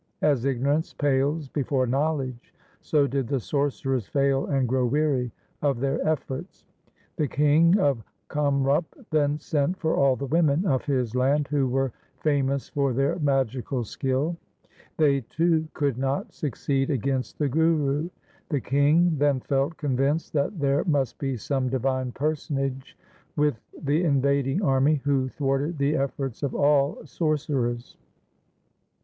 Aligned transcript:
As 0.23 0.45
ignorance 0.45 0.93
pales 0.93 1.47
before 1.47 1.85
knowledge, 1.85 2.55
so 2.81 3.05
did 3.05 3.27
the 3.27 3.39
sorcerers 3.39 4.07
fail 4.07 4.47
and 4.47 4.67
grow 4.67 4.83
weary 4.83 5.31
of 5.61 5.79
their 5.79 6.03
efforts. 6.07 6.65
The 7.17 7.27
king 7.27 7.77
of 7.79 8.03
Kamrup 8.27 8.85
then 9.11 9.37
sent 9.37 9.77
for 9.77 9.95
all 9.95 10.15
the 10.15 10.25
women 10.25 10.65
of 10.65 10.83
his 10.85 11.13
land 11.15 11.47
who 11.49 11.67
were 11.69 11.91
famous 12.19 12.67
for 12.67 12.93
their 12.93 13.19
magical 13.19 13.83
skill. 13.83 14.35
They 14.97 15.19
too 15.21 15.67
could 15.75 15.99
not 15.99 16.33
succeed 16.33 16.89
against 16.89 17.37
the 17.37 17.47
Guru. 17.47 18.09
The 18.49 18.59
king 18.61 19.15
then 19.19 19.39
felt 19.41 19.77
con 19.77 19.95
vinced 19.95 20.31
that 20.31 20.59
there 20.59 20.83
must 20.85 21.19
be 21.19 21.37
some 21.37 21.69
divine 21.69 22.11
personage 22.11 22.97
with 23.35 23.61
the 23.79 24.03
invading 24.03 24.63
army 24.63 24.95
who 25.03 25.29
thwarted 25.29 25.77
the 25.77 25.95
efforts 25.95 26.41
of 26.41 26.55
all 26.55 27.05
sorcerers. 27.05 27.97